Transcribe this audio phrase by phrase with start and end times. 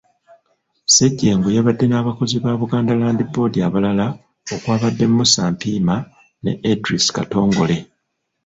[0.87, 4.07] Ssejjengo yabadde n’abakozi ba Buganda Land Board abalala
[4.55, 5.95] okwabadde Musa Mpiima
[6.43, 7.77] ne Edris Katongole.